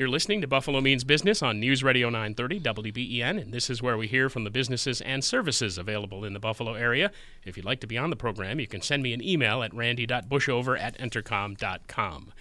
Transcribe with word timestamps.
You're 0.00 0.08
listening 0.08 0.40
to 0.40 0.46
Buffalo 0.46 0.80
Means 0.80 1.04
Business 1.04 1.42
on 1.42 1.60
News 1.60 1.84
Radio 1.84 2.08
930 2.08 2.60
WBEN, 2.60 3.38
and 3.38 3.52
this 3.52 3.68
is 3.68 3.82
where 3.82 3.98
we 3.98 4.06
hear 4.06 4.30
from 4.30 4.44
the 4.44 4.50
businesses 4.50 5.02
and 5.02 5.22
services 5.22 5.76
available 5.76 6.24
in 6.24 6.32
the 6.32 6.40
Buffalo 6.40 6.72
area. 6.72 7.12
If 7.44 7.58
you'd 7.58 7.66
like 7.66 7.80
to 7.80 7.86
be 7.86 7.98
on 7.98 8.08
the 8.08 8.16
program, 8.16 8.60
you 8.60 8.66
can 8.66 8.80
send 8.80 9.02
me 9.02 9.12
an 9.12 9.22
email 9.22 9.62
at 9.62 9.74
randy.bushover 9.74 10.80
at 10.80 10.96
entercom.com. 10.96 12.32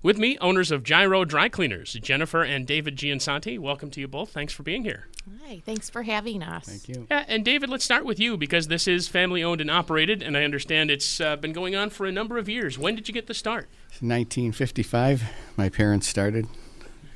With 0.00 0.16
me, 0.16 0.38
owners 0.38 0.70
of 0.70 0.84
Giro 0.84 1.24
Dry 1.24 1.48
Cleaners, 1.48 1.94
Jennifer 1.94 2.44
and 2.44 2.64
David 2.68 2.96
Giansanti. 2.96 3.58
Welcome 3.58 3.90
to 3.90 4.00
you 4.00 4.06
both. 4.06 4.30
Thanks 4.30 4.52
for 4.52 4.62
being 4.62 4.84
here. 4.84 5.08
Hi, 5.44 5.60
thanks 5.66 5.90
for 5.90 6.04
having 6.04 6.40
us. 6.44 6.66
Thank 6.66 6.88
you. 6.88 7.08
Yeah, 7.10 7.24
and 7.26 7.44
David, 7.44 7.68
let's 7.68 7.84
start 7.84 8.04
with 8.04 8.20
you 8.20 8.36
because 8.36 8.68
this 8.68 8.86
is 8.86 9.08
family 9.08 9.42
owned 9.42 9.60
and 9.60 9.72
operated, 9.72 10.22
and 10.22 10.36
I 10.36 10.44
understand 10.44 10.88
it's 10.88 11.20
uh, 11.20 11.34
been 11.34 11.52
going 11.52 11.74
on 11.74 11.90
for 11.90 12.06
a 12.06 12.12
number 12.12 12.38
of 12.38 12.48
years. 12.48 12.78
When 12.78 12.94
did 12.94 13.08
you 13.08 13.12
get 13.12 13.26
the 13.26 13.34
start? 13.34 13.68
1955, 14.00 15.24
my 15.56 15.68
parents 15.68 16.06
started 16.06 16.46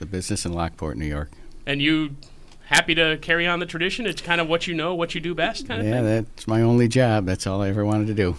the 0.02 0.06
business 0.06 0.44
in 0.44 0.52
Lockport, 0.52 0.96
New 0.96 1.06
York. 1.06 1.30
And 1.64 1.80
you 1.80 2.16
happy 2.64 2.94
to 2.96 3.18
carry 3.18 3.46
on 3.46 3.60
the 3.60 3.66
tradition? 3.66 4.04
It's 4.04 4.20
kind 4.20 4.40
of 4.40 4.48
what 4.48 4.66
you 4.66 4.74
know, 4.74 4.94
what 4.94 5.14
you 5.14 5.20
do 5.20 5.34
best, 5.34 5.68
kind 5.68 5.84
yeah, 5.84 6.00
of 6.00 6.04
thing. 6.04 6.26
that's 6.30 6.48
my 6.48 6.60
only 6.60 6.88
job. 6.88 7.24
That's 7.24 7.46
all 7.46 7.62
I 7.62 7.68
ever 7.68 7.84
wanted 7.84 8.08
to 8.08 8.14
do. 8.14 8.36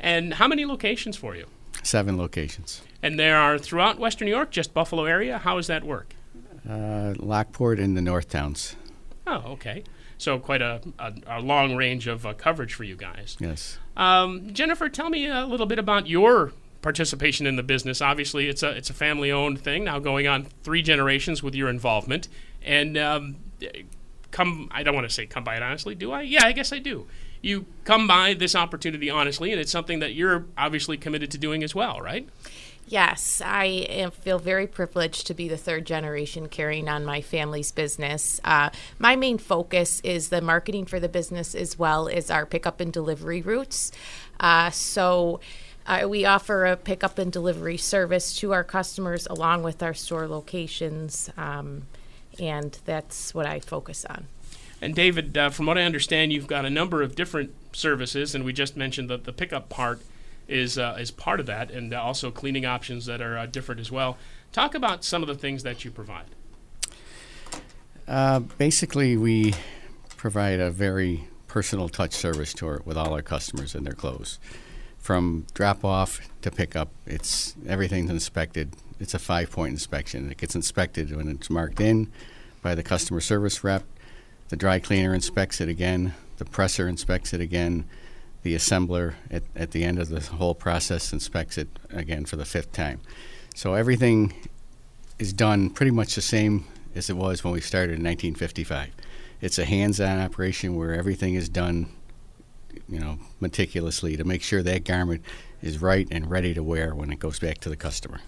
And 0.00 0.34
how 0.34 0.48
many 0.48 0.66
locations 0.66 1.16
for 1.16 1.36
you? 1.36 1.46
Seven 1.82 2.18
locations. 2.18 2.82
And 3.02 3.18
there 3.18 3.36
are 3.36 3.58
throughout 3.58 3.98
Western 3.98 4.26
New 4.26 4.34
York, 4.34 4.50
just 4.50 4.74
Buffalo 4.74 5.04
area. 5.04 5.38
How 5.38 5.56
does 5.56 5.68
that 5.68 5.84
work? 5.84 6.14
Uh, 6.68 7.14
Lockport 7.16 7.78
and 7.78 7.96
the 7.96 8.02
North 8.02 8.28
Towns. 8.28 8.74
Oh, 9.26 9.52
okay. 9.52 9.84
So 10.18 10.40
quite 10.40 10.62
a, 10.62 10.80
a, 10.98 11.14
a 11.28 11.40
long 11.40 11.76
range 11.76 12.08
of 12.08 12.26
uh, 12.26 12.34
coverage 12.34 12.74
for 12.74 12.82
you 12.82 12.96
guys. 12.96 13.36
Yes. 13.38 13.78
Um, 13.96 14.52
Jennifer, 14.52 14.88
tell 14.88 15.10
me 15.10 15.28
a 15.28 15.46
little 15.46 15.66
bit 15.66 15.78
about 15.78 16.08
your 16.08 16.52
participation 16.82 17.46
in 17.46 17.56
the 17.56 17.62
business. 17.62 18.00
Obviously, 18.00 18.48
it's 18.48 18.62
a 18.62 18.70
it's 18.70 18.90
a 18.90 18.94
family 18.94 19.32
owned 19.32 19.60
thing 19.60 19.84
now, 19.84 19.98
going 19.98 20.26
on 20.26 20.44
three 20.62 20.82
generations 20.82 21.42
with 21.42 21.54
your 21.54 21.68
involvement. 21.68 22.28
And 22.62 22.96
um, 22.98 23.36
come, 24.30 24.68
I 24.70 24.82
don't 24.82 24.94
want 24.94 25.08
to 25.08 25.14
say 25.14 25.26
come 25.26 25.44
by 25.44 25.56
it 25.56 25.62
honestly, 25.62 25.94
do 25.94 26.12
I? 26.12 26.22
Yeah, 26.22 26.46
I 26.46 26.52
guess 26.52 26.72
I 26.72 26.78
do. 26.78 27.06
You 27.40 27.66
come 27.84 28.06
by 28.06 28.34
this 28.34 28.54
opportunity 28.54 29.10
honestly, 29.10 29.52
and 29.52 29.60
it's 29.60 29.72
something 29.72 30.00
that 30.00 30.14
you're 30.14 30.46
obviously 30.56 30.96
committed 30.96 31.30
to 31.32 31.38
doing 31.38 31.62
as 31.62 31.74
well, 31.74 32.00
right? 32.00 32.28
Yes, 32.88 33.42
I 33.44 34.10
feel 34.22 34.38
very 34.38 34.66
privileged 34.66 35.26
to 35.26 35.34
be 35.34 35.46
the 35.46 35.58
third 35.58 35.84
generation 35.84 36.48
carrying 36.48 36.88
on 36.88 37.04
my 37.04 37.20
family's 37.20 37.70
business. 37.70 38.40
Uh, 38.44 38.70
my 38.98 39.14
main 39.14 39.36
focus 39.36 40.00
is 40.00 40.30
the 40.30 40.40
marketing 40.40 40.86
for 40.86 40.98
the 40.98 41.08
business 41.08 41.54
as 41.54 41.78
well 41.78 42.08
as 42.08 42.30
our 42.30 42.46
pickup 42.46 42.80
and 42.80 42.90
delivery 42.90 43.42
routes. 43.42 43.92
Uh, 44.40 44.70
so, 44.70 45.38
uh, 45.88 46.06
we 46.06 46.26
offer 46.26 46.66
a 46.66 46.76
pickup 46.76 47.18
and 47.18 47.32
delivery 47.32 47.78
service 47.78 48.36
to 48.36 48.52
our 48.52 48.62
customers 48.62 49.26
along 49.28 49.62
with 49.62 49.82
our 49.82 49.94
store 49.94 50.28
locations, 50.28 51.30
um, 51.38 51.82
and 52.38 52.78
that's 52.84 53.34
what 53.34 53.46
I 53.46 53.58
focus 53.58 54.04
on. 54.04 54.26
And 54.82 54.94
David, 54.94 55.36
uh, 55.36 55.50
from 55.50 55.66
what 55.66 55.78
I 55.78 55.82
understand, 55.82 56.32
you've 56.32 56.46
got 56.46 56.64
a 56.66 56.70
number 56.70 57.02
of 57.02 57.16
different 57.16 57.54
services, 57.72 58.34
and 58.34 58.44
we 58.44 58.52
just 58.52 58.76
mentioned 58.76 59.08
that 59.08 59.24
the 59.24 59.32
pickup 59.32 59.70
part 59.70 60.02
is 60.46 60.78
uh, 60.78 60.96
is 61.00 61.10
part 61.10 61.40
of 61.40 61.46
that, 61.46 61.70
and 61.70 61.92
also 61.94 62.30
cleaning 62.30 62.66
options 62.66 63.06
that 63.06 63.22
are 63.22 63.38
uh, 63.38 63.46
different 63.46 63.80
as 63.80 63.90
well. 63.90 64.18
Talk 64.52 64.74
about 64.74 65.04
some 65.04 65.22
of 65.22 65.28
the 65.28 65.34
things 65.34 65.62
that 65.62 65.84
you 65.84 65.90
provide. 65.90 66.26
Uh, 68.06 68.40
basically, 68.40 69.16
we 69.16 69.54
provide 70.16 70.60
a 70.60 70.70
very 70.70 71.28
personal 71.46 71.88
touch 71.88 72.12
service 72.12 72.52
to 72.54 72.66
our, 72.66 72.82
with 72.84 72.96
all 72.96 73.14
our 73.14 73.22
customers 73.22 73.74
and 73.74 73.86
their 73.86 73.94
clothes. 73.94 74.38
From 75.08 75.46
drop 75.54 75.86
off 75.86 76.20
to 76.42 76.50
pickup, 76.50 76.90
it's 77.06 77.56
everything's 77.66 78.10
inspected. 78.10 78.76
It's 79.00 79.14
a 79.14 79.18
five 79.18 79.50
point 79.50 79.70
inspection. 79.70 80.30
It 80.30 80.36
gets 80.36 80.54
inspected 80.54 81.16
when 81.16 81.30
it's 81.30 81.48
marked 81.48 81.80
in 81.80 82.12
by 82.60 82.74
the 82.74 82.82
customer 82.82 83.22
service 83.22 83.64
rep. 83.64 83.84
The 84.50 84.56
dry 84.56 84.78
cleaner 84.78 85.14
inspects 85.14 85.62
it 85.62 85.68
again. 85.70 86.12
The 86.36 86.44
presser 86.44 86.86
inspects 86.86 87.32
it 87.32 87.40
again. 87.40 87.86
The 88.42 88.54
assembler 88.54 89.14
at, 89.30 89.44
at 89.56 89.70
the 89.70 89.82
end 89.82 89.98
of 89.98 90.10
the 90.10 90.20
whole 90.20 90.54
process 90.54 91.10
inspects 91.10 91.56
it 91.56 91.68
again 91.88 92.26
for 92.26 92.36
the 92.36 92.44
fifth 92.44 92.72
time. 92.72 93.00
So 93.54 93.72
everything 93.72 94.34
is 95.18 95.32
done 95.32 95.70
pretty 95.70 95.90
much 95.90 96.16
the 96.16 96.20
same 96.20 96.66
as 96.94 97.08
it 97.08 97.16
was 97.16 97.42
when 97.42 97.54
we 97.54 97.62
started 97.62 97.98
in 97.98 98.04
1955. 98.04 98.90
It's 99.40 99.58
a 99.58 99.64
hands-on 99.64 100.20
operation 100.20 100.76
where 100.76 100.92
everything 100.92 101.34
is 101.34 101.48
done, 101.48 101.88
you 102.88 102.98
know, 102.98 103.18
meticulously 103.40 104.16
to 104.16 104.24
make 104.24 104.42
sure 104.42 104.62
that 104.62 104.84
garment 104.84 105.22
is 105.62 105.80
right 105.80 106.06
and 106.10 106.30
ready 106.30 106.54
to 106.54 106.62
wear 106.62 106.94
when 106.94 107.10
it 107.10 107.18
goes 107.18 107.38
back 107.38 107.58
to 107.58 107.68
the 107.68 107.76
customer. 107.76 108.20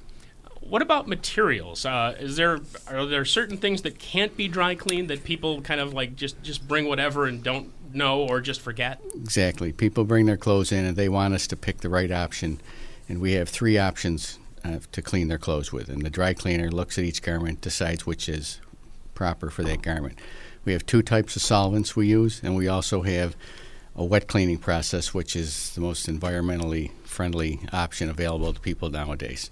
What 0.60 0.82
about 0.82 1.08
materials? 1.08 1.84
Uh, 1.84 2.14
is 2.18 2.36
there 2.36 2.60
are 2.86 3.06
there 3.06 3.24
certain 3.24 3.56
things 3.56 3.82
that 3.82 3.98
can't 3.98 4.36
be 4.36 4.46
dry 4.46 4.74
cleaned 4.74 5.08
that 5.08 5.24
people 5.24 5.60
kind 5.62 5.80
of 5.80 5.94
like 5.94 6.16
just 6.16 6.40
just 6.42 6.66
bring 6.68 6.86
whatever 6.86 7.26
and 7.26 7.42
don't 7.42 7.72
know 7.92 8.20
or 8.20 8.40
just 8.40 8.60
forget? 8.60 9.00
Exactly. 9.14 9.72
People 9.72 10.04
bring 10.04 10.26
their 10.26 10.36
clothes 10.36 10.70
in 10.70 10.84
and 10.84 10.96
they 10.96 11.08
want 11.08 11.34
us 11.34 11.46
to 11.48 11.56
pick 11.56 11.78
the 11.78 11.88
right 11.88 12.12
option, 12.12 12.60
and 13.08 13.20
we 13.20 13.32
have 13.32 13.48
three 13.48 13.78
options 13.78 14.38
uh, 14.64 14.78
to 14.92 15.02
clean 15.02 15.28
their 15.28 15.38
clothes 15.38 15.72
with. 15.72 15.88
And 15.88 16.02
the 16.02 16.10
dry 16.10 16.34
cleaner 16.34 16.70
looks 16.70 16.98
at 16.98 17.04
each 17.04 17.22
garment, 17.22 17.62
decides 17.62 18.06
which 18.06 18.28
is 18.28 18.60
proper 19.14 19.50
for 19.50 19.62
that 19.64 19.82
garment. 19.82 20.18
We 20.64 20.72
have 20.72 20.84
two 20.84 21.02
types 21.02 21.36
of 21.36 21.42
solvents 21.42 21.96
we 21.96 22.06
use, 22.06 22.40
and 22.44 22.54
we 22.54 22.68
also 22.68 23.02
have 23.02 23.34
a 24.00 24.04
wet 24.04 24.26
cleaning 24.26 24.56
process, 24.56 25.12
which 25.12 25.36
is 25.36 25.74
the 25.74 25.80
most 25.82 26.06
environmentally 26.08 26.90
friendly 27.04 27.60
option 27.70 28.08
available 28.08 28.50
to 28.50 28.58
people 28.58 28.88
nowadays. 28.88 29.50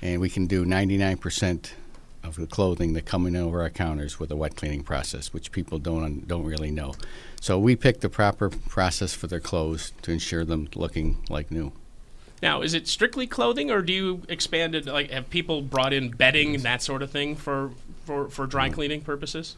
And 0.00 0.18
we 0.18 0.30
can 0.30 0.46
do 0.46 0.64
99% 0.64 1.72
of 2.24 2.36
the 2.36 2.46
clothing 2.46 2.94
that 2.94 3.04
come 3.04 3.26
in 3.26 3.36
over 3.36 3.60
our 3.60 3.68
counters 3.68 4.18
with 4.18 4.30
a 4.30 4.36
wet 4.36 4.56
cleaning 4.56 4.82
process, 4.82 5.34
which 5.34 5.52
people 5.52 5.78
don't 5.78 6.26
don't 6.26 6.46
really 6.46 6.70
know. 6.70 6.94
So 7.38 7.58
we 7.58 7.76
pick 7.76 8.00
the 8.00 8.08
proper 8.08 8.48
process 8.48 9.12
for 9.12 9.26
their 9.26 9.40
clothes 9.40 9.92
to 10.02 10.10
ensure 10.10 10.46
them 10.46 10.68
looking 10.74 11.22
like 11.28 11.50
new. 11.50 11.72
Now, 12.40 12.62
is 12.62 12.72
it 12.72 12.88
strictly 12.88 13.26
clothing, 13.26 13.70
or 13.70 13.82
do 13.82 13.92
you 13.92 14.22
expand 14.26 14.74
it? 14.74 14.86
Like, 14.86 15.10
have 15.10 15.28
people 15.28 15.60
brought 15.60 15.92
in 15.92 16.10
bedding 16.10 16.54
and 16.54 16.64
that 16.64 16.80
sort 16.80 17.02
of 17.02 17.10
thing 17.10 17.36
for 17.36 17.72
for, 18.04 18.28
for 18.28 18.46
dry 18.46 18.68
cleaning 18.68 19.00
purposes? 19.00 19.56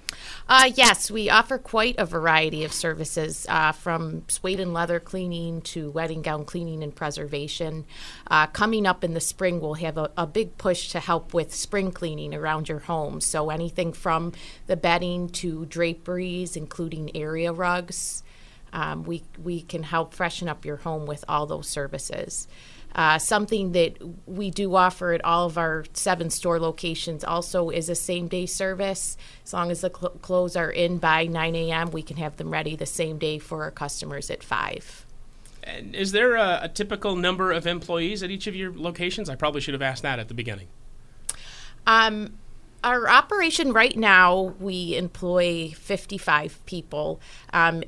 Uh, 0.48 0.70
yes, 0.74 1.10
we 1.10 1.30
offer 1.30 1.58
quite 1.58 1.94
a 1.98 2.06
variety 2.06 2.64
of 2.64 2.72
services 2.72 3.46
uh, 3.48 3.72
from 3.72 4.24
suede 4.28 4.60
and 4.60 4.72
leather 4.72 5.00
cleaning 5.00 5.60
to 5.62 5.90
wedding 5.90 6.22
gown 6.22 6.44
cleaning 6.44 6.82
and 6.82 6.94
preservation. 6.94 7.84
Uh, 8.28 8.46
coming 8.46 8.86
up 8.86 9.02
in 9.02 9.14
the 9.14 9.20
spring, 9.20 9.60
we'll 9.60 9.74
have 9.74 9.96
a, 9.96 10.10
a, 10.16 10.26
big 10.26 10.58
push 10.58 10.88
to 10.88 11.00
help 11.00 11.32
with 11.32 11.54
spring 11.54 11.92
cleaning 11.92 12.34
around 12.34 12.68
your 12.68 12.80
home. 12.80 13.20
So 13.20 13.50
anything 13.50 13.92
from 13.92 14.32
the 14.66 14.76
bedding 14.76 15.28
to 15.30 15.66
draperies, 15.66 16.56
including 16.56 17.14
area 17.16 17.52
rugs. 17.52 18.22
Um, 18.74 19.04
we, 19.04 19.22
we 19.42 19.62
can 19.62 19.84
help 19.84 20.12
freshen 20.12 20.48
up 20.48 20.64
your 20.64 20.76
home 20.76 21.06
with 21.06 21.24
all 21.28 21.46
those 21.46 21.68
services. 21.68 22.48
Uh, 22.94 23.18
something 23.18 23.72
that 23.72 23.96
we 24.26 24.50
do 24.50 24.74
offer 24.74 25.12
at 25.12 25.24
all 25.24 25.46
of 25.46 25.56
our 25.56 25.84
seven 25.94 26.28
store 26.28 26.60
locations 26.60 27.24
also 27.24 27.70
is 27.70 27.88
a 27.88 27.94
same 27.94 28.28
day 28.28 28.46
service. 28.46 29.16
As 29.44 29.52
long 29.52 29.70
as 29.70 29.80
the 29.80 29.90
cl- 29.90 30.10
clothes 30.22 30.54
are 30.54 30.70
in 30.70 30.98
by 30.98 31.26
9 31.26 31.56
a.m., 31.56 31.90
we 31.90 32.02
can 32.02 32.16
have 32.18 32.36
them 32.36 32.50
ready 32.50 32.76
the 32.76 32.86
same 32.86 33.18
day 33.18 33.38
for 33.38 33.62
our 33.62 33.70
customers 33.70 34.30
at 34.30 34.42
5. 34.42 35.06
And 35.64 35.94
is 35.94 36.12
there 36.12 36.34
a, 36.34 36.60
a 36.62 36.68
typical 36.68 37.16
number 37.16 37.50
of 37.50 37.66
employees 37.66 38.22
at 38.22 38.30
each 38.30 38.46
of 38.46 38.54
your 38.54 38.72
locations? 38.72 39.28
I 39.28 39.34
probably 39.34 39.60
should 39.60 39.74
have 39.74 39.82
asked 39.82 40.02
that 40.02 40.18
at 40.18 40.28
the 40.28 40.34
beginning. 40.34 40.68
Um, 41.86 42.34
our 42.84 43.08
operation 43.08 43.72
right 43.72 43.96
now, 43.96 44.54
we 44.60 44.96
employ 44.96 45.70
55 45.70 46.64
people. 46.66 47.20
Um, 47.52 47.82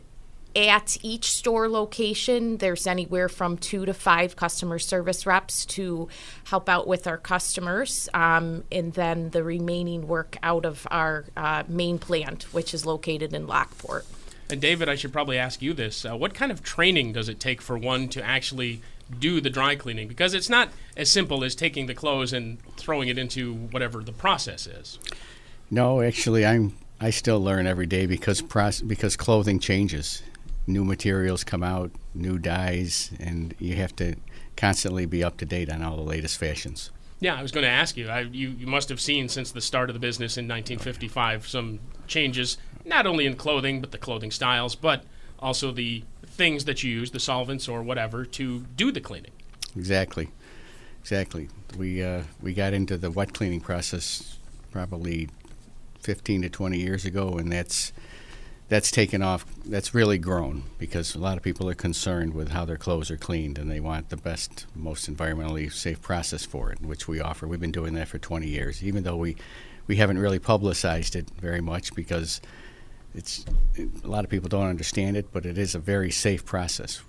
at 0.56 0.96
each 1.02 1.30
store 1.30 1.68
location, 1.68 2.56
there's 2.56 2.86
anywhere 2.86 3.28
from 3.28 3.58
two 3.58 3.84
to 3.84 3.92
five 3.92 4.36
customer 4.36 4.78
service 4.78 5.26
reps 5.26 5.66
to 5.66 6.08
help 6.44 6.68
out 6.68 6.88
with 6.88 7.06
our 7.06 7.18
customers. 7.18 8.08
Um, 8.14 8.64
and 8.72 8.94
then 8.94 9.30
the 9.30 9.44
remaining 9.44 10.08
work 10.08 10.36
out 10.42 10.64
of 10.64 10.86
our 10.90 11.26
uh, 11.36 11.64
main 11.68 11.98
plant, 11.98 12.44
which 12.54 12.72
is 12.72 12.86
located 12.86 13.34
in 13.34 13.46
Lockport. 13.46 14.06
And 14.48 14.60
David, 14.60 14.88
I 14.88 14.94
should 14.94 15.12
probably 15.12 15.38
ask 15.38 15.60
you 15.60 15.74
this: 15.74 16.04
uh, 16.04 16.16
What 16.16 16.32
kind 16.32 16.50
of 16.50 16.62
training 16.62 17.12
does 17.12 17.28
it 17.28 17.38
take 17.38 17.60
for 17.60 17.76
one 17.76 18.08
to 18.10 18.24
actually 18.24 18.80
do 19.18 19.40
the 19.40 19.50
dry 19.50 19.74
cleaning? 19.74 20.08
Because 20.08 20.34
it's 20.34 20.48
not 20.48 20.70
as 20.96 21.10
simple 21.10 21.44
as 21.44 21.54
taking 21.54 21.86
the 21.86 21.94
clothes 21.94 22.32
and 22.32 22.58
throwing 22.76 23.08
it 23.08 23.18
into 23.18 23.54
whatever 23.54 24.02
the 24.02 24.12
process 24.12 24.66
is. 24.66 24.98
No, 25.70 26.00
actually, 26.00 26.46
I'm 26.46 26.76
I 27.00 27.10
still 27.10 27.40
learn 27.40 27.66
every 27.66 27.86
day 27.86 28.06
because 28.06 28.40
proce- 28.40 28.86
because 28.86 29.16
clothing 29.16 29.58
changes, 29.58 30.22
new 30.66 30.84
materials 30.84 31.44
come 31.44 31.62
out, 31.62 31.90
new 32.14 32.38
dyes, 32.38 33.12
and 33.20 33.54
you 33.58 33.76
have 33.76 33.94
to 33.96 34.16
constantly 34.56 35.06
be 35.06 35.22
up 35.22 35.36
to 35.38 35.44
date 35.44 35.70
on 35.70 35.82
all 35.82 35.96
the 35.96 36.02
latest 36.02 36.38
fashions. 36.38 36.90
Yeah, 37.20 37.34
I 37.34 37.42
was 37.42 37.52
going 37.52 37.64
to 37.64 37.70
ask 37.70 37.96
you. 37.96 38.08
I, 38.08 38.20
you. 38.20 38.50
You 38.50 38.66
must 38.66 38.88
have 38.90 39.00
seen 39.00 39.28
since 39.28 39.50
the 39.50 39.60
start 39.60 39.88
of 39.88 39.94
the 39.94 40.00
business 40.00 40.36
in 40.36 40.44
1955 40.44 41.48
some 41.48 41.78
changes, 42.06 42.58
not 42.84 43.06
only 43.06 43.24
in 43.24 43.36
clothing, 43.36 43.80
but 43.80 43.90
the 43.90 43.98
clothing 43.98 44.30
styles, 44.30 44.74
but 44.74 45.04
also 45.38 45.72
the 45.72 46.04
things 46.26 46.66
that 46.66 46.82
you 46.82 46.90
use, 46.90 47.12
the 47.12 47.20
solvents 47.20 47.68
or 47.68 47.82
whatever, 47.82 48.24
to 48.24 48.60
do 48.76 48.92
the 48.92 49.00
cleaning. 49.00 49.32
Exactly, 49.74 50.28
exactly. 51.00 51.48
We 51.78 52.02
uh, 52.02 52.24
we 52.42 52.52
got 52.52 52.74
into 52.74 52.98
the 52.98 53.10
wet 53.10 53.32
cleaning 53.32 53.60
process 53.60 54.38
probably 54.70 55.30
15 56.00 56.42
to 56.42 56.50
20 56.50 56.78
years 56.78 57.06
ago, 57.06 57.38
and 57.38 57.50
that's 57.50 57.92
that's 58.68 58.90
taken 58.90 59.22
off. 59.22 59.46
That's 59.64 59.94
really 59.94 60.18
grown 60.18 60.64
because 60.78 61.14
a 61.14 61.18
lot 61.18 61.36
of 61.36 61.42
people 61.42 61.68
are 61.68 61.74
concerned 61.74 62.34
with 62.34 62.48
how 62.48 62.64
their 62.64 62.76
clothes 62.76 63.10
are 63.10 63.16
cleaned, 63.16 63.58
and 63.58 63.70
they 63.70 63.80
want 63.80 64.08
the 64.08 64.16
best, 64.16 64.66
most 64.74 65.10
environmentally 65.10 65.72
safe 65.72 66.02
process 66.02 66.44
for 66.44 66.72
it, 66.72 66.80
which 66.80 67.06
we 67.06 67.20
offer. 67.20 67.46
We've 67.46 67.60
been 67.60 67.72
doing 67.72 67.94
that 67.94 68.08
for 68.08 68.18
20 68.18 68.46
years, 68.46 68.82
even 68.82 69.04
though 69.04 69.16
we 69.16 69.36
we 69.86 69.96
haven't 69.96 70.18
really 70.18 70.40
publicized 70.40 71.14
it 71.14 71.30
very 71.40 71.60
much 71.60 71.94
because 71.94 72.40
it's 73.14 73.44
a 74.04 74.08
lot 74.08 74.24
of 74.24 74.30
people 74.30 74.48
don't 74.48 74.66
understand 74.66 75.16
it, 75.16 75.32
but 75.32 75.46
it 75.46 75.56
is 75.56 75.74
a 75.74 75.78
very 75.78 76.10
safe 76.10 76.44
process. 76.44 77.02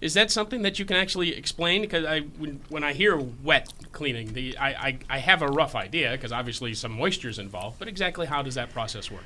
Is 0.00 0.14
that 0.14 0.30
something 0.30 0.62
that 0.62 0.78
you 0.78 0.84
can 0.84 0.96
actually 0.96 1.34
explain? 1.34 1.82
Because 1.82 2.04
I, 2.04 2.20
when, 2.20 2.60
when 2.68 2.84
I 2.84 2.92
hear 2.92 3.16
wet 3.16 3.72
cleaning, 3.92 4.32
the 4.32 4.56
I, 4.58 4.68
I, 4.68 4.98
I 5.08 5.18
have 5.18 5.40
a 5.40 5.46
rough 5.46 5.74
idea 5.74 6.12
because 6.12 6.32
obviously 6.32 6.74
some 6.74 6.92
moisture 6.92 7.28
is 7.28 7.38
involved. 7.38 7.78
But 7.78 7.88
exactly 7.88 8.26
how 8.26 8.42
does 8.42 8.54
that 8.56 8.70
process 8.70 9.10
work? 9.10 9.24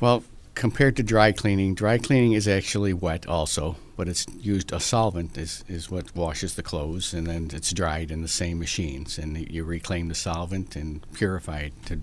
Well, 0.00 0.22
compared 0.54 0.96
to 0.96 1.02
dry 1.02 1.32
cleaning, 1.32 1.74
dry 1.74 1.98
cleaning 1.98 2.32
is 2.32 2.46
actually 2.46 2.92
wet 2.92 3.26
also, 3.26 3.76
but 3.96 4.08
it's 4.08 4.26
used 4.38 4.72
a 4.72 4.80
solvent 4.80 5.36
is, 5.36 5.64
is 5.68 5.90
what 5.90 6.14
washes 6.14 6.54
the 6.54 6.62
clothes, 6.62 7.12
and 7.12 7.26
then 7.26 7.50
it's 7.52 7.72
dried 7.72 8.10
in 8.10 8.22
the 8.22 8.28
same 8.28 8.58
machines, 8.58 9.18
and 9.18 9.50
you 9.50 9.64
reclaim 9.64 10.08
the 10.08 10.14
solvent 10.14 10.76
and 10.76 11.04
purify 11.12 11.60
it 11.60 11.86
to, 11.86 12.00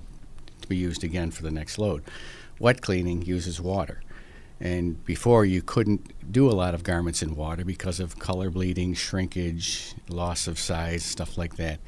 to 0.62 0.68
be 0.68 0.76
used 0.76 1.04
again 1.04 1.32
for 1.32 1.44
the 1.44 1.52
next 1.52 1.78
load. 1.78 2.04
Wet 2.60 2.82
cleaning 2.82 3.22
uses 3.24 3.60
water. 3.60 4.02
And 4.60 5.04
before 5.06 5.44
you 5.44 5.64
couldn't 5.64 6.32
do 6.32 6.48
a 6.48 6.54
lot 6.54 6.76
of 6.76 6.84
garments 6.84 7.24
in 7.24 7.36
water 7.36 7.66
because 7.66 8.00
of 8.00 8.20
color 8.20 8.52
bleeding, 8.52 8.94
shrinkage, 8.94 9.96
loss 10.08 10.46
of 10.46 10.60
size, 10.60 11.04
stuff 11.04 11.36
like 11.36 11.56
that. 11.56 11.80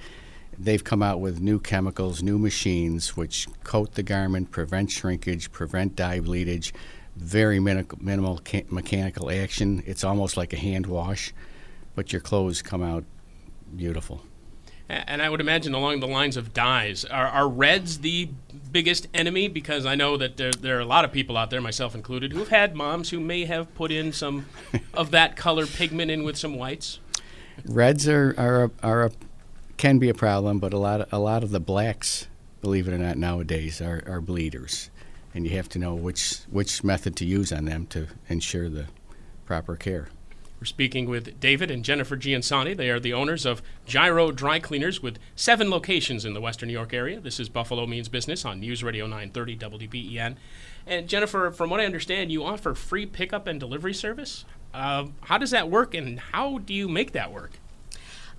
They've 0.58 0.84
come 0.84 1.02
out 1.02 1.20
with 1.20 1.42
new 1.42 1.60
chemicals, 1.60 2.22
new 2.22 2.38
machines 2.38 3.18
which 3.18 3.48
coat 3.64 3.94
the 3.94 4.04
garment, 4.04 4.52
prevent 4.52 4.92
shrinkage, 4.92 5.52
prevent 5.52 5.96
dye 5.96 6.20
bleedage, 6.20 6.72
very 7.16 7.60
minimal 7.60 8.42
mechanical 8.70 9.32
action. 9.32 9.84
It's 9.86 10.04
almost 10.04 10.38
like 10.38 10.54
a 10.54 10.58
hand 10.58 10.88
wash, 10.88 11.34
but 11.96 12.12
your 12.12 12.22
clothes 12.22 12.62
come 12.62 12.84
out 12.84 13.04
beautiful. 13.76 14.24
And 14.90 15.22
I 15.22 15.30
would 15.30 15.40
imagine 15.40 15.74
along 15.74 16.02
the 16.02 16.08
lines 16.08 16.38
of 16.38 16.54
dyes, 16.54 17.06
are, 17.06 17.28
are 17.28 17.48
reds 17.48 18.00
the 18.00 18.30
biggest 18.72 19.08
enemy? 19.14 19.48
Because 19.48 19.86
I 19.86 19.96
know 19.96 20.18
that 20.18 20.38
there, 20.38 20.52
there, 20.52 20.78
are 20.78 20.82
a 20.82 20.86
lot 20.86 21.06
of 21.06 21.12
people 21.12 21.38
out 21.38 21.50
there, 21.50 21.62
myself 21.62 21.96
included, 21.96 22.34
who've 22.34 22.50
had 22.50 22.76
moms 22.76 23.10
who 23.10 23.20
may 23.20 23.46
have 23.46 23.74
put 23.76 23.92
in 23.92 24.12
some 24.12 24.46
of 24.94 25.12
that 25.12 25.36
color 25.36 25.66
pigment 25.66 26.12
in 26.12 26.24
with 26.24 26.38
some 26.38 26.56
whites. 26.56 27.00
Reds 27.66 28.08
are 28.08 28.36
are 28.38 28.64
a, 28.66 28.72
are 28.82 29.06
a, 29.06 29.12
can 29.84 30.00
be 30.00 30.08
a 30.08 30.14
problem, 30.14 30.60
but 30.60 30.74
a 30.74 30.78
lot 30.78 31.02
of, 31.02 31.12
a 31.12 31.20
lot 31.20 31.44
of 31.44 31.52
the 31.52 31.60
blacks, 31.60 32.26
believe 32.62 32.88
it 32.88 32.94
or 32.94 32.98
not, 32.98 33.18
nowadays 33.18 33.82
are, 33.82 34.02
are 34.08 34.22
bleeders, 34.22 34.90
and 35.34 35.46
you 35.46 35.58
have 35.58 35.68
to 35.68 35.78
know 35.78 35.94
which 35.94 36.38
which 36.50 36.86
method 36.86 37.18
to 37.18 37.26
use 37.26 37.52
on 37.52 37.66
them 37.66 37.86
to 37.86 38.08
ensure 38.30 38.70
the 38.70 38.86
proper 39.46 39.76
care. 39.76 40.08
We're 40.58 40.68
speaking 40.68 41.10
with 41.10 41.38
David 41.42 41.70
and 41.70 41.84
Jennifer 41.84 42.16
Giansani. 42.16 42.78
They 42.78 42.90
are 42.92 43.00
the 43.02 43.12
owners 43.12 43.46
of 43.46 43.62
Giro 43.86 44.32
Dry 44.32 44.58
Cleaners 44.58 45.04
with 45.04 45.20
seven 45.36 45.70
locations 45.70 46.24
in 46.24 46.34
the 46.34 46.40
Western 46.40 46.68
New 46.68 46.74
York 46.74 46.94
area. 46.94 47.20
This 47.20 47.38
is 47.38 47.50
Buffalo 47.50 47.86
Means 47.86 48.08
Business 48.08 48.46
on 48.46 48.62
News 48.62 48.86
Radio 48.86 49.06
930 49.06 49.58
WBEN. 49.58 50.36
And 50.88 51.10
Jennifer, 51.10 51.52
from 51.52 51.70
what 51.70 51.82
I 51.82 51.86
understand, 51.86 52.32
you 52.32 52.46
offer 52.46 52.74
free 52.74 53.06
pickup 53.06 53.48
and 53.48 53.60
delivery 53.60 53.94
service. 53.94 54.46
Uh, 54.74 55.08
how 55.24 55.38
does 55.38 55.52
that 55.52 55.70
work, 55.70 55.94
and 55.94 56.22
how 56.22 56.60
do 56.60 56.74
you 56.74 56.88
make 56.88 57.12
that 57.12 57.34
work? 57.34 57.60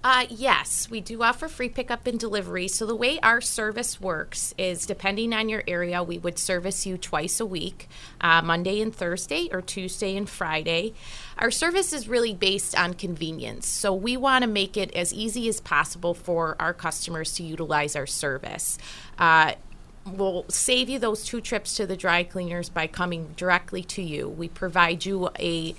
Uh, 0.05 0.27
yes, 0.29 0.91
we 0.91 1.01
do 1.01 1.23
offer 1.23 1.49
free 1.49 1.71
pickup 1.71 2.07
and 2.07 2.21
delivery. 2.21 2.69
So, 2.69 2.85
the 2.85 2.95
way 2.95 3.19
our 3.21 3.41
service 3.41 3.99
works 3.99 4.55
is 4.59 4.85
depending 4.85 5.33
on 5.33 5.49
your 5.49 5.65
area, 5.67 6.03
we 6.03 6.19
would 6.19 6.39
service 6.39 6.85
you 6.85 6.99
twice 6.99 7.41
a 7.41 7.47
week 7.47 7.89
uh, 8.21 8.43
Monday 8.43 8.83
and 8.83 8.95
Thursday, 8.95 9.49
or 9.51 9.63
Tuesday 9.63 10.15
and 10.15 10.29
Friday. 10.29 10.93
Our 11.39 11.51
service 11.51 11.95
is 11.95 12.07
really 12.07 12.35
based 12.35 12.79
on 12.79 12.93
convenience. 12.93 13.67
So, 13.67 13.95
we 13.95 14.19
want 14.19 14.43
to 14.43 14.47
make 14.47 14.77
it 14.77 14.95
as 14.95 15.15
easy 15.15 15.49
as 15.49 15.59
possible 15.59 16.13
for 16.13 16.55
our 16.61 16.75
customers 16.75 17.33
to 17.37 17.43
utilize 17.43 17.97
our 17.97 18.07
service. 18.07 18.77
Uh, 19.19 19.55
we'll 20.07 20.45
save 20.51 20.91
you 20.91 20.99
those 20.99 21.25
two 21.25 21.41
trips 21.41 21.77
to 21.77 21.87
the 21.87 21.97
dry 21.97 22.25
cleaners 22.25 22.69
by 22.69 22.87
coming 22.87 23.33
directly 23.39 23.83
to 23.85 24.03
you. 24.03 24.29
We 24.29 24.49
provide 24.49 25.07
you 25.07 25.31
a 25.39 25.75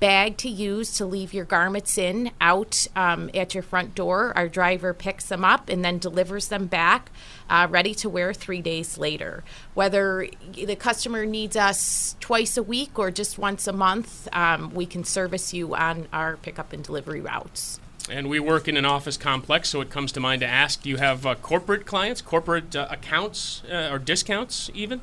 bag 0.00 0.36
to 0.38 0.48
use 0.48 0.96
to 0.96 1.06
leave 1.06 1.34
your 1.34 1.44
garments 1.44 1.98
in 1.98 2.30
out 2.40 2.86
um, 2.96 3.30
at 3.34 3.54
your 3.54 3.62
front 3.62 3.94
door. 3.94 4.32
Our 4.36 4.48
driver 4.48 4.94
picks 4.94 5.26
them 5.26 5.44
up 5.44 5.68
and 5.68 5.84
then 5.84 5.98
delivers 5.98 6.48
them 6.48 6.66
back, 6.66 7.10
uh, 7.48 7.66
ready 7.70 7.94
to 7.96 8.08
wear 8.08 8.32
three 8.32 8.62
days 8.62 8.98
later. 8.98 9.44
Whether 9.74 10.28
the 10.52 10.76
customer 10.76 11.26
needs 11.26 11.56
us 11.56 12.16
twice 12.20 12.56
a 12.56 12.62
week 12.62 12.98
or 12.98 13.10
just 13.10 13.38
once 13.38 13.66
a 13.66 13.72
month, 13.72 14.28
um, 14.32 14.72
we 14.74 14.86
can 14.86 15.04
service 15.04 15.52
you 15.52 15.74
on 15.74 16.08
our 16.12 16.36
pickup 16.38 16.72
and 16.72 16.82
delivery 16.82 17.20
routes. 17.20 17.80
And 18.10 18.28
we 18.28 18.38
work 18.38 18.68
in 18.68 18.76
an 18.76 18.84
office 18.84 19.16
complex, 19.16 19.70
so 19.70 19.80
it 19.80 19.88
comes 19.88 20.12
to 20.12 20.20
mind 20.20 20.40
to 20.40 20.46
ask 20.46 20.82
do 20.82 20.90
you 20.90 20.98
have 20.98 21.24
uh, 21.24 21.34
corporate 21.36 21.86
clients, 21.86 22.20
corporate 22.20 22.76
uh, 22.76 22.86
accounts, 22.90 23.62
uh, 23.70 23.88
or 23.90 23.98
discounts 23.98 24.70
even? 24.74 25.00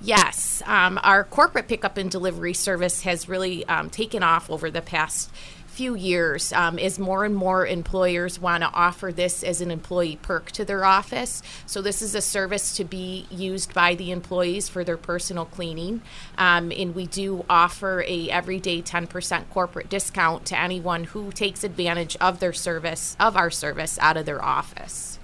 Yes, 0.00 0.62
um, 0.66 0.98
our 1.02 1.24
corporate 1.24 1.68
pickup 1.68 1.96
and 1.96 2.10
delivery 2.10 2.54
service 2.54 3.02
has 3.02 3.28
really 3.28 3.64
um, 3.66 3.90
taken 3.90 4.22
off 4.22 4.50
over 4.50 4.70
the 4.70 4.82
past 4.82 5.30
few 5.74 5.96
years 5.96 6.52
um, 6.52 6.78
as 6.78 7.00
more 7.00 7.24
and 7.24 7.34
more 7.34 7.66
employers 7.66 8.38
want 8.38 8.62
to 8.62 8.70
offer 8.72 9.10
this 9.10 9.42
as 9.42 9.60
an 9.60 9.72
employee 9.72 10.16
perk 10.22 10.52
to 10.52 10.64
their 10.64 10.84
office. 10.84 11.42
So 11.66 11.82
this 11.82 12.00
is 12.00 12.14
a 12.14 12.20
service 12.20 12.76
to 12.76 12.84
be 12.84 13.26
used 13.28 13.74
by 13.74 13.96
the 13.96 14.12
employees 14.12 14.68
for 14.68 14.84
their 14.84 14.96
personal 14.96 15.44
cleaning, 15.44 16.00
um, 16.38 16.70
and 16.70 16.94
we 16.94 17.06
do 17.06 17.44
offer 17.50 18.04
a 18.06 18.30
everyday 18.30 18.82
10% 18.82 19.50
corporate 19.50 19.88
discount 19.88 20.46
to 20.46 20.58
anyone 20.58 21.04
who 21.04 21.32
takes 21.32 21.64
advantage 21.64 22.16
of 22.20 22.38
their 22.38 22.52
service 22.52 23.16
of 23.18 23.36
our 23.36 23.50
service 23.50 23.98
out 23.98 24.16
of 24.16 24.26
their 24.26 24.42
office. 24.42 25.18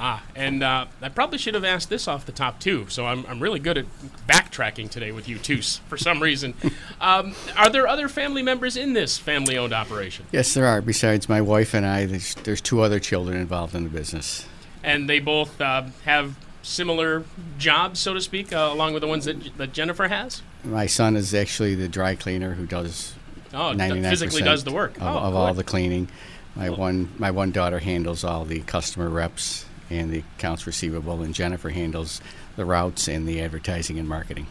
Ah, 0.00 0.22
and 0.36 0.62
uh, 0.62 0.86
I 1.02 1.08
probably 1.08 1.38
should 1.38 1.54
have 1.54 1.64
asked 1.64 1.90
this 1.90 2.06
off 2.06 2.24
the 2.24 2.30
top 2.30 2.60
too. 2.60 2.86
So 2.88 3.04
I'm, 3.06 3.26
I'm 3.26 3.40
really 3.40 3.58
good 3.58 3.76
at 3.76 3.86
backtracking 4.28 4.90
today 4.90 5.10
with 5.10 5.28
you 5.28 5.38
too, 5.38 5.60
for 5.60 5.96
some 5.96 6.22
reason. 6.22 6.54
Um, 7.00 7.36
are 7.56 7.70
there 7.70 7.86
other 7.86 8.08
family 8.08 8.42
members 8.42 8.76
in 8.76 8.92
this 8.92 9.18
family-owned 9.18 9.72
operation? 9.72 10.26
Yes, 10.32 10.52
there 10.52 10.66
are. 10.66 10.80
Besides 10.80 11.28
my 11.28 11.40
wife 11.40 11.72
and 11.72 11.86
I, 11.86 12.06
there's, 12.06 12.34
there's 12.34 12.60
two 12.60 12.80
other 12.80 12.98
children 12.98 13.36
involved 13.36 13.76
in 13.76 13.84
the 13.84 13.88
business. 13.88 14.44
And 14.82 15.08
they 15.08 15.20
both 15.20 15.60
uh, 15.60 15.84
have 16.06 16.34
similar 16.62 17.22
jobs, 17.56 18.00
so 18.00 18.14
to 18.14 18.20
speak, 18.20 18.52
uh, 18.52 18.70
along 18.72 18.94
with 18.94 19.02
the 19.02 19.06
ones 19.06 19.26
that, 19.26 19.56
that 19.58 19.72
Jennifer 19.72 20.08
has. 20.08 20.42
My 20.64 20.86
son 20.86 21.14
is 21.14 21.32
actually 21.32 21.76
the 21.76 21.88
dry 21.88 22.16
cleaner 22.16 22.54
who 22.54 22.66
does 22.66 23.14
oh, 23.54 23.72
99% 23.74 24.10
physically 24.10 24.42
does 24.42 24.64
the 24.64 24.72
work 24.72 24.96
of, 24.96 25.02
oh, 25.02 25.18
of 25.18 25.36
all 25.36 25.54
the 25.54 25.64
cleaning. 25.64 26.08
My 26.56 26.70
one 26.70 27.10
my 27.16 27.30
one 27.30 27.52
daughter 27.52 27.78
handles 27.78 28.24
all 28.24 28.44
the 28.44 28.58
customer 28.60 29.08
reps 29.08 29.66
and 29.90 30.10
the 30.10 30.22
accounts 30.36 30.66
receivable, 30.66 31.22
and 31.22 31.34
Jennifer 31.34 31.70
handles 31.70 32.20
the 32.56 32.64
routes 32.64 33.08
and 33.08 33.26
the 33.26 33.40
advertising 33.40 33.98
and 33.98 34.08
marketing. 34.08 34.46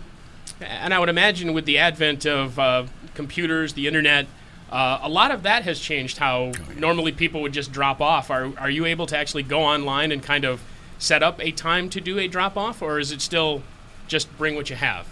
And 0.60 0.94
I 0.94 1.00
would 1.00 1.10
imagine 1.10 1.54
with 1.54 1.66
the 1.66 1.78
advent 1.78 2.26
of 2.26 2.58
uh, 2.58 2.86
computers, 3.14 3.74
the 3.74 3.88
internet, 3.88 4.28
uh, 4.72 5.00
a 5.02 5.10
lot 5.10 5.32
of 5.32 5.44
that 5.44 5.64
has 5.64 5.80
changed 5.80 6.18
how 6.18 6.38
oh, 6.38 6.52
yeah. 6.52 6.80
normally 6.80 7.12
people 7.12 7.42
would 7.42 7.54
just 7.54 7.72
drop 7.72 8.02
off. 8.02 8.30
Are, 8.30 8.52
are 8.58 8.70
you 8.70 8.86
able 8.86 9.06
to 9.08 9.18
actually 9.18 9.44
go 9.44 9.62
online 9.62 10.12
and 10.12 10.22
kind 10.22 10.46
of 10.46 10.62
set 10.98 11.22
up 11.24 11.40
a 11.40 11.52
time 11.52 11.90
to 11.90 12.02
do 12.02 12.18
a 12.18 12.28
drop 12.28 12.58
off, 12.58 12.82
or 12.82 13.00
is 13.00 13.12
it 13.12 13.22
still 13.22 13.62
just 14.08 14.36
bring 14.38 14.56
what 14.56 14.70
you 14.70 14.76
have? 14.76 15.08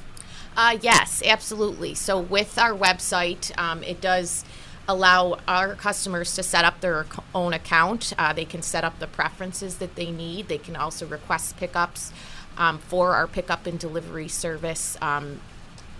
Uh, 0.58 0.78
yes, 0.82 1.22
absolutely. 1.26 1.94
So 1.94 2.20
with 2.20 2.58
our 2.58 2.74
website, 2.74 3.58
um, 3.58 3.84
it 3.84 4.02
does 4.02 4.46
allow 4.88 5.38
our 5.48 5.76
customers 5.76 6.36
to 6.36 6.44
set 6.44 6.66
up 6.66 6.82
their 6.82 7.06
own 7.34 7.54
account. 7.54 8.14
Uh, 8.18 8.34
they 8.34 8.46
can 8.46 8.62
set 8.62 8.84
up 8.84 9.00
the 9.00 9.08
preferences 9.08 9.78
that 9.78 9.96
they 9.96 10.12
need. 10.12 10.48
They 10.48 10.58
can 10.58 10.76
also 10.76 11.06
request 11.06 11.58
pickups 11.58 12.12
um, 12.58 12.80
for 12.80 13.14
our 13.14 13.28
pickup 13.28 13.66
and 13.66 13.80
delivery 13.80 14.28
service 14.28 14.98
um, 15.02 15.42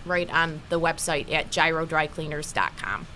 right 0.06 0.32
on 0.32 0.62
the 0.70 0.80
website 0.80 1.32
at 1.32 1.52
girodrycleaners.com. 1.52 3.08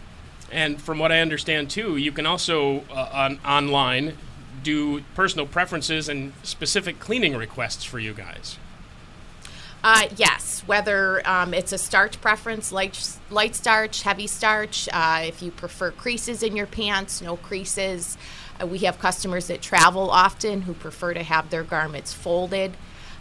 And 0.52 0.82
from 0.82 0.98
what 0.98 1.12
I 1.12 1.20
understand 1.20 1.70
too, 1.70 1.98
you 1.98 2.12
can 2.12 2.26
also 2.26 2.84
uh, 2.92 3.10
on, 3.14 3.40
online 3.46 4.18
do 4.64 5.04
personal 5.16 5.46
preferences 5.46 6.10
and 6.10 6.34
specific 6.44 7.00
cleaning 7.00 7.36
requests 7.36 7.84
for 7.84 8.00
you 8.00 8.14
guys. 8.14 8.58
Uh, 9.84 10.08
yes, 10.18 10.62
whether 10.66 11.28
um, 11.28 11.54
it's 11.54 11.72
a 11.72 11.78
starch 11.78 12.20
preference, 12.20 12.72
light, 12.72 13.18
light 13.30 13.56
starch, 13.56 14.02
heavy 14.02 14.28
starch, 14.28 14.90
uh, 14.92 15.22
if 15.24 15.42
you 15.42 15.52
prefer 15.52 15.92
creases 15.92 16.44
in 16.44 16.56
your 16.56 16.68
pants, 16.68 17.22
no 17.22 17.38
creases. 17.38 18.18
Uh, 18.62 18.68
we 18.68 18.80
have 18.80 19.00
customers 19.00 19.48
that 19.48 19.62
travel 19.62 20.10
often 20.10 20.64
who 20.64 20.74
prefer 20.74 21.14
to 21.14 21.24
have 21.24 21.50
their 21.50 21.64
garments 21.64 22.14
folded. 22.14 22.76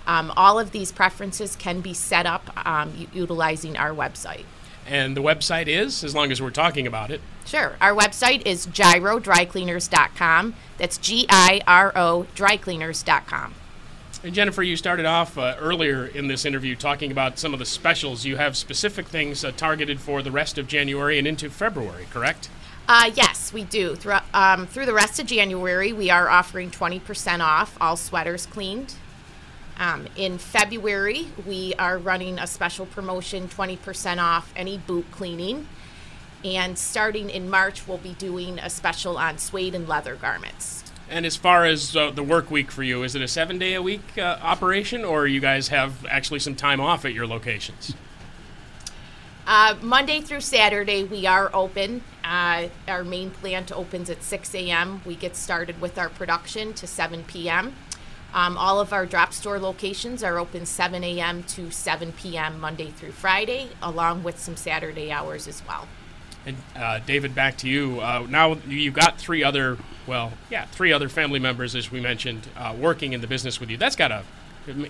Um, 0.07 0.33
all 0.37 0.59
of 0.59 0.73
these 0.73 0.91
preferences 0.91 1.55
can 1.55 1.81
be 1.81 1.95
set 1.95 2.27
up 2.27 2.51
um, 2.67 3.09
utilizing 3.13 3.77
our 3.77 3.91
website. 3.91 4.45
And 4.87 5.17
the 5.17 5.23
website 5.23 5.69
is, 5.69 6.03
as 6.03 6.15
long 6.15 6.33
as 6.33 6.41
we're 6.41 6.51
talking 6.51 6.87
about 6.87 7.11
it. 7.11 7.21
Sure. 7.45 7.77
Our 7.81 7.95
website 7.95 8.47
is 8.47 8.67
girodrycleaners.com. 8.67 10.55
That's 10.79 10.99
G 10.99 11.27
I 11.29 11.61
R 11.67 11.93
O 11.95 12.27
drycleaners.com. 12.35 13.55
And 14.25 14.35
Jennifer, 14.35 14.65
you 14.65 14.77
started 14.77 15.07
off 15.07 15.39
uh, 15.39 15.55
earlier 15.61 16.07
in 16.07 16.27
this 16.27 16.45
interview 16.45 16.75
talking 16.75 17.13
about 17.13 17.39
some 17.39 17.53
of 17.53 17.61
the 17.61 17.65
specials. 17.65 18.25
You 18.25 18.37
have 18.37 18.57
specific 18.57 19.07
things 19.07 19.45
uh, 19.45 19.53
targeted 19.53 20.01
for 20.01 20.23
the 20.23 20.33
rest 20.33 20.59
of 20.59 20.67
January 20.67 21.19
and 21.19 21.27
into 21.27 21.49
February, 21.49 22.07
correct? 22.11 22.51
Uh, 22.89 23.13
yes, 23.15 23.53
we 23.53 23.63
do. 23.63 23.95
Through, 23.95 24.19
um, 24.35 24.67
through 24.67 24.87
the 24.87 24.95
rest 24.95 25.21
of 25.21 25.27
January, 25.27 25.93
we 25.93 26.11
are 26.11 26.29
offering 26.29 26.71
20% 26.71 27.41
off 27.41 27.77
all 27.81 27.97
sweaters 27.97 28.45
cleaned. 28.47 28.95
Um, 29.79 30.09
in 30.17 30.39
February, 30.39 31.29
we 31.47 31.75
are 31.79 31.97
running 31.97 32.41
a 32.41 32.49
special 32.49 32.87
promotion 32.87 33.47
20% 33.47 34.21
off 34.21 34.53
any 34.57 34.79
boot 34.79 35.07
cleaning. 35.13 35.69
And 36.45 36.77
starting 36.77 37.31
in 37.31 37.49
March, 37.49 37.87
we'll 37.87 37.99
be 37.99 38.15
doing 38.15 38.59
a 38.59 38.69
special 38.69 39.17
on 39.17 39.39
suede 39.39 39.77
and 39.77 39.87
leather 39.87 40.17
garments. 40.17 40.88
And 41.11 41.25
as 41.25 41.37
far 41.37 41.65
as 41.65 41.97
uh, 41.97 42.11
the 42.11 42.23
work 42.23 42.51
week 42.51 42.71
for 42.71 42.83
you, 42.83 43.03
is 43.03 43.15
it 43.15 43.23
a 43.23 43.29
seven 43.29 43.59
day 43.59 43.75
a 43.75 43.83
week 43.83 44.03
uh, 44.19 44.39
operation, 44.43 45.05
or 45.05 45.27
you 45.27 45.41
guys 45.41 45.69
have 45.69 46.05
actually 46.07 46.41
some 46.41 46.55
time 46.55 46.81
off 46.81 47.05
at 47.05 47.15
your 47.15 47.27
locations? 47.27 47.95
Uh, 49.47 49.75
Monday 49.81 50.21
through 50.21 50.43
Saturday, 50.43 51.05
we 51.05 51.27
are 51.27 51.51
open. 51.55 52.03
Uh, 52.23 52.69
our 52.87 53.03
main 53.03 53.31
plant 53.31 53.73
opens 53.73 54.11
at 54.11 54.23
6 54.23 54.55
a.m. 54.55 55.01
We 55.07 55.15
get 55.15 55.35
started 55.35 55.81
with 55.81 55.97
our 55.97 56.11
production 56.11 56.75
to 56.75 56.87
7 56.87 57.25
p.m. 57.25 57.75
Um, 58.35 58.59
all 58.59 58.79
of 58.79 58.93
our 58.93 59.07
drop 59.07 59.33
store 59.33 59.59
locations 59.59 60.23
are 60.23 60.39
open 60.39 60.67
7 60.67 61.03
a.m. 61.03 61.43
to 61.45 61.71
7 61.71 62.13
p.m. 62.13 62.61
Monday 62.61 62.91
through 62.91 63.13
Friday, 63.13 63.71
along 63.81 64.23
with 64.23 64.39
some 64.39 64.55
Saturday 64.55 65.11
hours 65.11 65.49
as 65.49 65.63
well. 65.67 65.89
And 66.47 66.57
uh, 66.77 67.01
David, 67.01 67.35
back 67.35 67.59
to 67.59 67.69
you. 67.69 68.01
Uh, 68.01 68.27
now 68.29 68.55
you've 68.67 68.95
got 68.95 69.19
three 69.19 69.45
other, 69.45 69.77
well, 70.07 70.33
yeah, 70.51 70.65
three 70.67 70.93
other 70.93 71.09
family 71.09 71.39
members, 71.39 71.75
as 71.75 71.91
we 71.91 72.01
mentioned, 72.01 72.49
uh, 72.57 72.75
working 72.79 73.13
in 73.13 73.21
the 73.21 73.27
business 73.27 73.61
with 73.61 73.71
you. 73.71 73.77
That's 73.77 73.97
got 73.97 74.09
to 74.09 74.23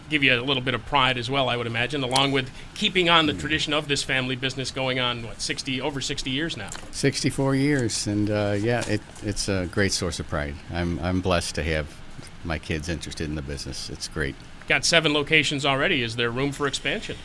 give 0.09 0.23
you 0.23 0.35
a 0.35 0.43
little 0.43 0.63
bit 0.63 0.75
of 0.75 0.85
pride 0.87 1.19
as 1.19 1.31
well, 1.31 1.49
I 1.49 1.57
would 1.57 1.67
imagine, 1.67 2.03
along 2.03 2.33
with 2.33 2.51
keeping 2.75 3.09
on 3.09 3.27
the 3.27 3.33
tradition 3.33 3.73
of 3.73 3.89
this 3.89 4.03
family 4.03 4.37
business 4.37 4.71
going 4.71 4.99
on 4.99 5.23
what 5.23 5.41
60 5.41 5.81
over 5.81 6.01
60 6.01 6.31
years 6.31 6.57
now. 6.57 6.71
64 6.91 7.55
years, 7.55 8.07
and 8.07 8.31
uh, 8.31 8.57
yeah, 8.59 8.85
it, 8.89 9.01
it's 9.23 9.49
a 9.49 9.69
great 9.71 9.93
source 9.93 10.21
of 10.21 10.29
pride. 10.29 10.55
I'm 10.73 10.99
I'm 11.01 11.21
blessed 11.21 11.55
to 11.57 11.63
have 11.63 11.97
my 12.45 12.59
kids 12.59 12.89
interested 12.89 13.29
in 13.29 13.35
the 13.35 13.43
business. 13.43 13.91
It's 13.91 14.09
great. 14.09 14.35
Got 14.69 14.85
seven 14.85 15.13
locations 15.13 15.65
already. 15.65 16.03
Is 16.03 16.17
there 16.17 16.31
room 16.31 16.53
for 16.53 16.67
expansion? 16.67 17.17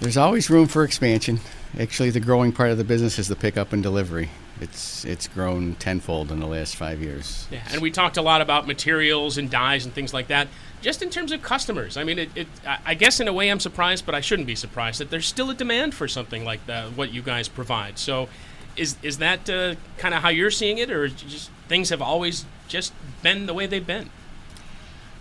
There's 0.00 0.16
always 0.16 0.48
room 0.48 0.68
for 0.68 0.84
expansion. 0.84 1.40
Actually, 1.78 2.10
the 2.10 2.20
growing 2.20 2.52
part 2.52 2.70
of 2.70 2.78
the 2.78 2.84
business 2.84 3.18
is 3.18 3.28
the 3.28 3.36
pickup 3.36 3.72
and 3.72 3.82
delivery. 3.82 4.30
It's 4.60 5.04
it's 5.04 5.28
grown 5.28 5.74
tenfold 5.76 6.32
in 6.32 6.40
the 6.40 6.46
last 6.46 6.76
five 6.76 7.00
years. 7.00 7.46
Yeah, 7.50 7.62
and 7.70 7.80
we 7.80 7.90
talked 7.90 8.16
a 8.16 8.22
lot 8.22 8.40
about 8.40 8.66
materials 8.66 9.38
and 9.38 9.50
dyes 9.50 9.84
and 9.84 9.94
things 9.94 10.14
like 10.14 10.28
that. 10.28 10.48
Just 10.80 11.02
in 11.02 11.10
terms 11.10 11.32
of 11.32 11.42
customers, 11.42 11.96
I 11.96 12.04
mean, 12.04 12.20
it, 12.20 12.30
it, 12.36 12.46
I 12.64 12.94
guess 12.94 13.18
in 13.18 13.26
a 13.26 13.32
way 13.32 13.50
I'm 13.50 13.58
surprised, 13.58 14.06
but 14.06 14.14
I 14.14 14.20
shouldn't 14.20 14.46
be 14.46 14.54
surprised 14.54 15.00
that 15.00 15.10
there's 15.10 15.26
still 15.26 15.50
a 15.50 15.54
demand 15.54 15.94
for 15.94 16.06
something 16.06 16.44
like 16.44 16.64
that, 16.66 16.96
what 16.96 17.12
you 17.12 17.20
guys 17.20 17.48
provide. 17.48 17.98
So, 17.98 18.28
is 18.76 18.96
is 19.02 19.18
that 19.18 19.50
uh, 19.50 19.74
kind 19.96 20.14
of 20.14 20.22
how 20.22 20.28
you're 20.28 20.52
seeing 20.52 20.78
it, 20.78 20.90
or 20.90 21.08
just 21.08 21.50
things 21.66 21.90
have 21.90 22.02
always 22.02 22.44
just 22.68 22.92
been 23.22 23.46
the 23.46 23.54
way 23.54 23.66
they've 23.66 23.86
been? 23.86 24.10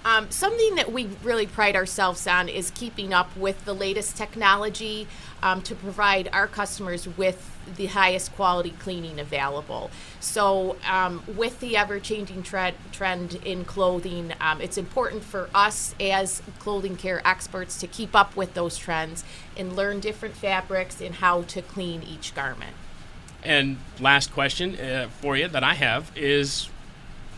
Um, 0.07 0.31
something 0.31 0.75
that 0.75 0.93
we 0.93 1.09
really 1.21 1.45
pride 1.45 1.75
ourselves 1.75 2.27
on 2.27 2.47
is 2.47 2.71
keeping 2.71 3.13
up 3.13 3.35
with 3.35 3.65
the 3.65 3.73
latest 3.73 4.15
technology 4.15 5.05
um, 5.43 5.61
to 5.63 5.75
provide 5.75 6.29
our 6.31 6.47
customers 6.47 7.09
with 7.17 7.53
the 7.75 7.87
highest 7.87 8.33
quality 8.33 8.69
cleaning 8.69 9.19
available. 9.19 9.91
So, 10.21 10.77
um, 10.89 11.23
with 11.35 11.59
the 11.59 11.75
ever 11.75 11.99
changing 11.99 12.43
tre- 12.43 12.75
trend 12.93 13.35
in 13.43 13.65
clothing, 13.65 14.31
um, 14.39 14.61
it's 14.61 14.77
important 14.77 15.25
for 15.25 15.49
us 15.53 15.93
as 15.99 16.41
clothing 16.57 16.95
care 16.95 17.21
experts 17.27 17.77
to 17.81 17.85
keep 17.87 18.15
up 18.15 18.33
with 18.33 18.53
those 18.53 18.77
trends 18.77 19.25
and 19.57 19.75
learn 19.75 19.99
different 19.99 20.37
fabrics 20.37 21.01
and 21.01 21.15
how 21.15 21.41
to 21.41 21.61
clean 21.61 22.01
each 22.01 22.33
garment. 22.33 22.77
And 23.43 23.75
last 23.99 24.31
question 24.31 24.79
uh, 24.79 25.09
for 25.19 25.35
you 25.35 25.49
that 25.49 25.65
I 25.65 25.73
have 25.73 26.13
is 26.15 26.69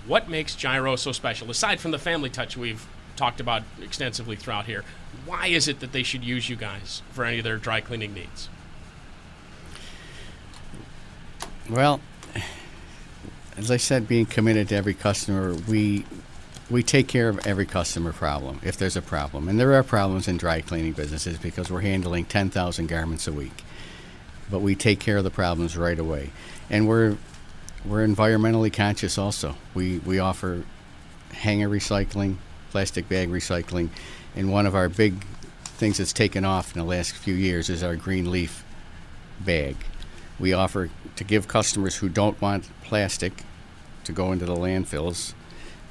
what 0.07 0.29
makes 0.29 0.55
Giro 0.55 0.95
so 0.95 1.11
special? 1.11 1.49
Aside 1.49 1.79
from 1.79 1.91
the 1.91 1.99
family 1.99 2.29
touch 2.29 2.57
we've 2.57 2.85
talked 3.15 3.39
about 3.39 3.63
extensively 3.81 4.35
throughout 4.35 4.65
here, 4.65 4.83
why 5.25 5.47
is 5.47 5.67
it 5.67 5.79
that 5.81 5.91
they 5.91 6.03
should 6.03 6.23
use 6.23 6.49
you 6.49 6.55
guys 6.55 7.01
for 7.11 7.25
any 7.25 7.39
of 7.39 7.43
their 7.43 7.57
dry 7.57 7.81
cleaning 7.81 8.13
needs? 8.13 8.49
Well, 11.69 12.01
as 13.57 13.69
I 13.69 13.77
said, 13.77 14.07
being 14.07 14.25
committed 14.25 14.69
to 14.69 14.75
every 14.75 14.93
customer, 14.93 15.53
we 15.67 16.05
we 16.69 16.83
take 16.83 17.07
care 17.07 17.29
of 17.29 17.45
every 17.47 17.65
customer 17.65 18.13
problem 18.13 18.59
if 18.63 18.77
there's 18.77 18.95
a 18.95 19.01
problem, 19.01 19.49
and 19.49 19.59
there 19.59 19.73
are 19.73 19.83
problems 19.83 20.27
in 20.27 20.37
dry 20.37 20.61
cleaning 20.61 20.93
businesses 20.93 21.37
because 21.37 21.71
we're 21.71 21.81
handling 21.81 22.25
10,000 22.25 22.87
garments 22.87 23.27
a 23.27 23.33
week. 23.33 23.63
But 24.51 24.59
we 24.59 24.75
take 24.75 24.99
care 24.99 25.17
of 25.17 25.23
the 25.23 25.31
problems 25.31 25.75
right 25.75 25.97
away, 25.97 26.31
and 26.69 26.87
we're 26.87 27.17
we're 27.85 28.05
environmentally 28.05 28.71
conscious 28.71 29.17
also. 29.17 29.55
We 29.73 29.99
we 29.99 30.19
offer 30.19 30.63
hanger 31.31 31.69
recycling, 31.69 32.37
plastic 32.71 33.07
bag 33.07 33.29
recycling, 33.29 33.89
and 34.35 34.51
one 34.51 34.65
of 34.65 34.75
our 34.75 34.89
big 34.89 35.23
things 35.63 35.97
that's 35.97 36.13
taken 36.13 36.43
off 36.43 36.75
in 36.75 36.79
the 36.79 36.85
last 36.85 37.13
few 37.13 37.33
years 37.33 37.69
is 37.69 37.83
our 37.83 37.95
green 37.95 38.31
leaf 38.31 38.63
bag. 39.39 39.77
We 40.39 40.53
offer 40.53 40.89
to 41.15 41.23
give 41.23 41.47
customers 41.47 41.97
who 41.97 42.09
don't 42.09 42.39
want 42.41 42.69
plastic 42.83 43.43
to 44.03 44.11
go 44.11 44.31
into 44.31 44.45
the 44.45 44.55
landfills. 44.55 45.33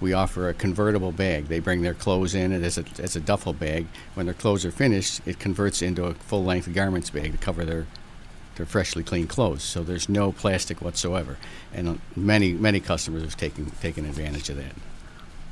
We 0.00 0.12
offer 0.12 0.48
a 0.48 0.54
convertible 0.54 1.12
bag. 1.12 1.46
They 1.46 1.58
bring 1.58 1.82
their 1.82 1.94
clothes 1.94 2.34
in, 2.34 2.52
and 2.52 2.64
as 2.64 2.78
a, 2.78 2.84
as 2.98 3.16
a 3.16 3.20
duffel 3.20 3.52
bag, 3.52 3.86
when 4.14 4.26
their 4.26 4.34
clothes 4.34 4.64
are 4.64 4.70
finished, 4.70 5.20
it 5.26 5.38
converts 5.38 5.82
into 5.82 6.04
a 6.04 6.14
full 6.14 6.44
length 6.44 6.72
garments 6.72 7.10
bag 7.10 7.32
to 7.32 7.38
cover 7.38 7.64
their 7.64 7.86
their 8.58 8.66
freshly 8.66 9.02
cleaned 9.02 9.30
clothes. 9.30 9.62
So 9.62 9.82
there's 9.82 10.08
no 10.08 10.32
plastic 10.32 10.82
whatsoever, 10.82 11.38
and 11.72 12.00
many 12.14 12.52
many 12.52 12.80
customers 12.80 13.22
have 13.22 13.36
taken 13.36 13.70
taken 13.80 14.04
advantage 14.04 14.50
of 14.50 14.56
that. 14.56 14.74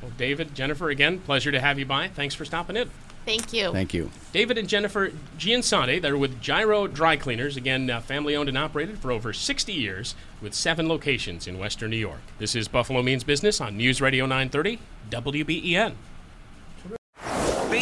Well, 0.03 0.13
David, 0.19 0.55
Jennifer, 0.55 0.91
again, 0.91 1.21
pleasure 1.21 1.51
to 1.51 1.61
have 1.61 1.79
you 1.79 1.87
by. 1.87 2.09
Thanks 2.09 2.35
for 2.35 2.45
stopping 2.45 2.77
in. 2.77 2.91
Thank 3.25 3.53
you. 3.53 3.73
Thank 3.73 3.93
you. 3.93 4.11
David 4.33 4.57
and 4.57 4.69
Jennifer 4.69 5.11
Giansani, 5.37 6.01
they're 6.01 6.17
with 6.17 6.41
Giro 6.41 6.87
Dry 6.87 7.17
Cleaners, 7.17 7.57
again, 7.57 7.91
uh, 7.91 8.01
family 8.01 8.37
owned 8.37 8.49
and 8.49 8.57
operated 8.57 8.99
for 8.99 9.11
over 9.11 9.33
60 9.33 9.73
years 9.73 10.15
with 10.41 10.55
seven 10.55 10.89
locations 10.89 11.49
in 11.49 11.59
Western 11.59 11.91
New 11.91 11.97
York. 11.97 12.21
This 12.39 12.55
is 12.55 12.69
Buffalo 12.69 13.03
Means 13.03 13.25
Business 13.25 13.61
on 13.61 13.77
News 13.77 14.01
Radio 14.01 14.27
930, 14.27 14.79
WBEN. 15.11 15.95